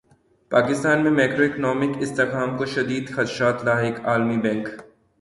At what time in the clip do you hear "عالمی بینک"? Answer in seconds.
4.09-4.65